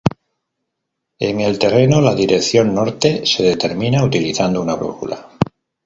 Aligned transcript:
En 1.19 1.41
el 1.41 1.59
terreno 1.59 2.01
la 2.01 2.15
dirección 2.15 2.73
norte 2.73 3.23
se 3.27 3.43
determina 3.43 4.03
utilizando 4.03 4.59
una 4.59 4.73
brújula. 4.73 5.27